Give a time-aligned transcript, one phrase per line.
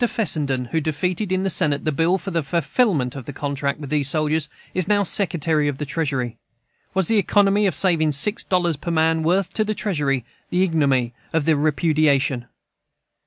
[0.03, 3.91] Fessenden, who defeated in the Senate the bill for the fulfillment of the contract with
[3.91, 6.37] these soldiers, is now Secretary of the Treasury.
[6.95, 11.13] Was the economy of saving six dollars per man worth to the Treasury the ignominy
[11.33, 12.47] of the repudiation?